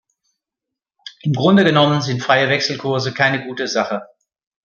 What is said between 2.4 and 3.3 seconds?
Wechselkurse